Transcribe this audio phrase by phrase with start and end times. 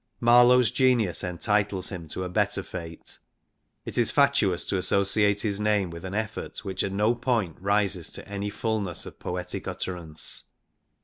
[0.19, 3.19] Marlowe's genius entitles him to a better fate.
[3.85, 8.09] It is fatuous to associate his name with an effort which at no point rises
[8.13, 10.45] to any fulness of poetic utterance.